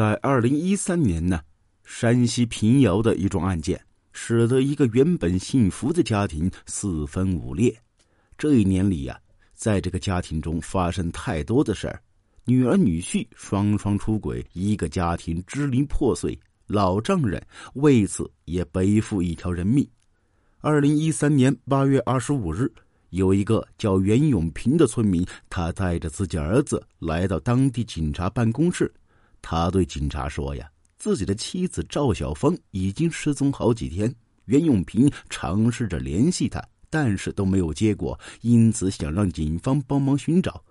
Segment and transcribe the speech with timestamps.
[0.00, 1.42] 在二零一三年呢，
[1.84, 3.78] 山西平遥的一桩案件，
[4.14, 7.78] 使得一个原本幸福的家庭四分五裂。
[8.38, 9.20] 这一年里呀，
[9.52, 12.00] 在这个家庭中发生太多的事儿，
[12.46, 16.34] 女儿女婿双双出轨，一个家庭支离破碎，
[16.66, 17.38] 老丈人
[17.74, 19.86] 为此也背负一条人命。
[20.60, 22.72] 二零一三年八月二十五日。
[23.10, 28.90] 有一个叫袁永平的村民，他带着自己儿子来到当地警察办公室。
[29.42, 34.14] 他对警察说：“呀，自己的妻子赵小芳已经失踪好几天。
[34.46, 40.62] 袁永平尝试着联系他，但是都没有结果，因此想让警方帮忙寻找。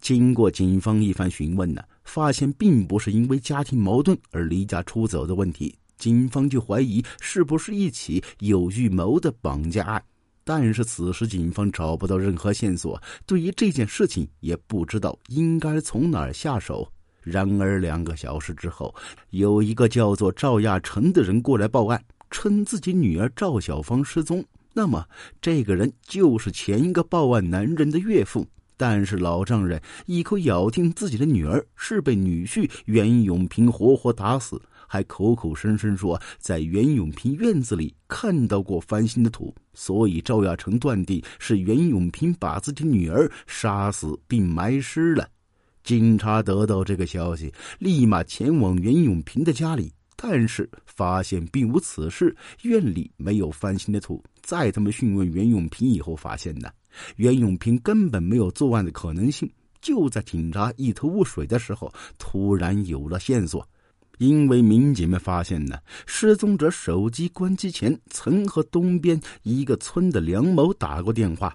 [0.00, 10.02] 经过警方一番询问呢，发现并不是因为家庭矛盾而离家出走的问题，警方就怀疑是不是一起有预谋的绑架案。”
[10.46, 16.86] 但是此时警方找不到任何线索，对于这件事情也不知道应该从哪儿下手。
[17.24, 18.94] 然而两个小时之后，
[19.30, 22.00] 有一个叫做赵亚成的人过来报案，
[22.30, 24.44] 称自己女儿赵小芳失踪。
[24.72, 25.04] 那么
[25.40, 28.46] 这个人就是前一个报案男人的岳父。
[28.76, 34.60] 但是老丈人一口咬定自己的女儿是被女婿袁永平活活打死。
[34.88, 45.26] 还口口声声说在袁永平院子里看到过翻新的土，所以赵亚成断定是袁永平把自己女儿杀死并埋尸了。
[45.84, 54.24] 警察得到这个消息，立马前往袁永平的家里，但是发现并无此事，院里没有翻新的土。
[54.42, 56.70] 在他们讯问袁永平以后，发现呢，
[57.16, 59.48] 袁永平根本没有作案的可能性。
[59.82, 63.68] 就在警察一头雾水的时候，突然有了线索。
[64.16, 71.54] 因为民警们发现呢，失踪者手机关机前曾和东边一个村的梁某打过电话。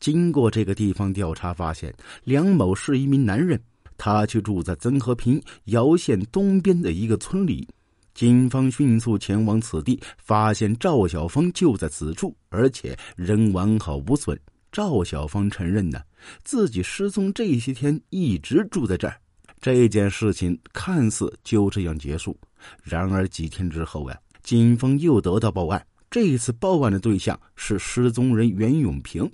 [0.00, 1.92] 经过这个地方调查，发现
[2.24, 3.60] 梁某是一名男人，
[3.96, 7.66] 他却住在曾和平姚县东边的一个村里。
[8.14, 14.38] 警方迅速前往此地，发现赵小芳就在此处，而且人完好无损。
[14.72, 16.00] 赵小芳承认呢，
[16.42, 19.16] 自己失踪这些天一直住在这儿。
[19.60, 22.36] 这件事情看似就这样结束，
[22.82, 25.84] 然而几天之后啊，警方又得到报案。
[26.10, 29.30] 这一次报案的对象是失踪人袁永平。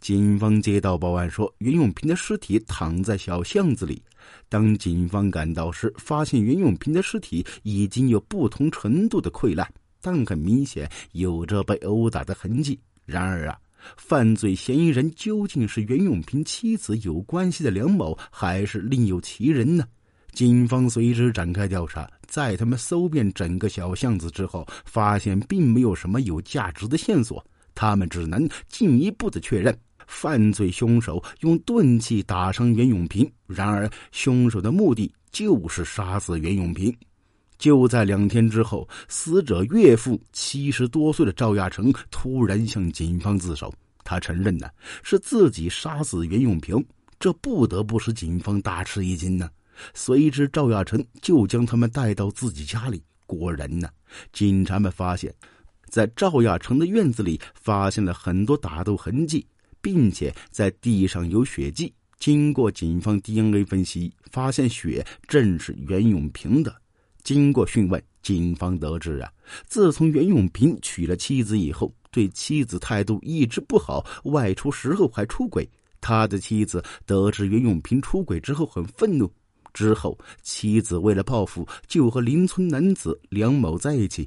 [0.00, 4.02] 警方接到报案说，袁永平的尸体躺在小巷子里。
[4.48, 9.66] 当警方赶到时，发现袁永平的尸体已经有不同程度的溃烂，
[10.00, 12.78] 但很明显有着被殴打的痕迹。
[13.04, 13.58] 然而啊。
[13.96, 19.84] 犯罪嫌疑人究竟是袁永平妻子有关系的梁某，还是另有其人呢？
[20.30, 36.94] 警方随之展开调查，在他们搜遍整个小巷子之后，发现并没有什么有价值的线索，他们只能进一步的确认，犯罪凶手用钝器打伤袁永平，然而凶手的目的就是杀死袁永平。
[37.58, 43.72] 就在两天之后，死者岳父七十多岁的赵亚成突然向警方自首，
[44.02, 44.68] 他承认呢
[45.04, 46.84] 是自己杀死袁永平，
[47.20, 49.48] 这不得不使警方大吃一惊呢。
[49.94, 53.00] 随之，赵亚成就将他们带到自己家里。
[53.26, 53.88] 果然呢，
[54.32, 55.32] 警察们发现，
[55.92, 59.46] 在赵亚成的院子里发现了很多打斗痕迹，
[59.82, 61.92] 并且在地上有血迹。
[62.18, 66.74] 经过警方 DNA 分析，发现血正是袁永平的。
[67.22, 69.30] 经过讯问，警方得知啊，
[69.66, 75.68] 自从袁永平娶了妻子以后，对妻子态度一直不好，外出时候还出轨。
[76.00, 79.30] 他的妻子得知袁永平出轨之后，很愤怒。
[79.74, 84.26] 之后，妻子为了报复，就和邻村男子梁某在一起。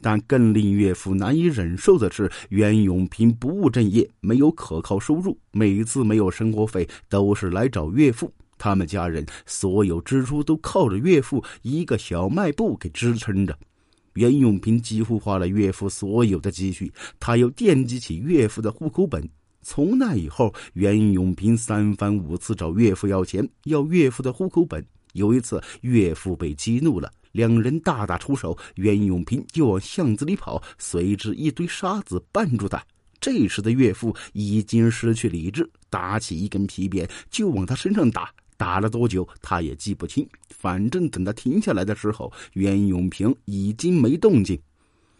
[0.00, 8.32] 但更令岳父难以忍受的是，袁永平不务正业，没有可靠收入，每次没有生活费，都是来找岳父。
[8.58, 13.58] 他们家人所有支出都靠着岳父一个小卖部给支撑着，
[14.14, 16.90] 袁永平几乎花了岳父所有的积蓄，
[17.20, 19.28] 他又惦记起岳父的户口本。
[19.60, 24.82] 从那以后，袁永平三番五次找岳父要钱，要岳父的户口本。
[25.12, 32.82] 有一次，岳父被激怒了，两人大打出手，袁永平就往巷子里跑，随之一堆沙子绊住他。
[33.20, 38.30] 这时的岳父已经失去理智，打起一根皮鞭就往他身上打。
[38.56, 40.26] 打了多久，他也记不清。
[40.48, 44.58] 反正等他停下来的时候，袁永平已经没动静。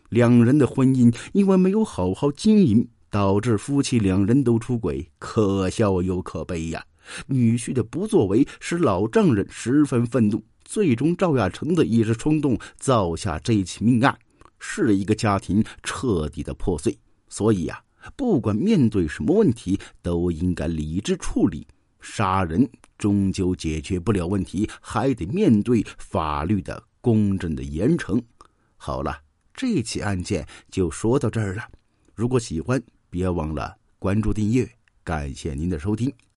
[0.09, 6.83] 两人的婚姻因为没有好好经营，导致夫妻两人都出轨，可笑又可悲呀！
[7.27, 14.19] 女婿的不作为使老丈人十分愤怒，最终赵亚成的一时冲动造下这起命案，
[14.59, 16.99] 是一个家庭彻底的破碎。
[17.29, 17.83] 所以呀，
[18.17, 21.67] 不管面对什么问题，都应该理智处理。
[22.01, 22.69] 杀人。
[22.99, 28.19] 终究解决不了问题，还得面对法律的公正的严惩。
[28.79, 29.21] 好了，
[29.53, 31.63] 这起案件就说到这儿了。
[32.15, 34.67] 如果喜欢，别忘了关注订阅。
[35.05, 36.27] 感谢您的收听。